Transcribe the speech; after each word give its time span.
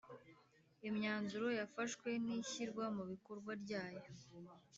Imyanzuro 0.87 1.47
yafashwe 1.59 2.09
n’ishyirwa 2.25 2.83
mubikorwa 2.95 3.51
ryayo; 3.63 4.03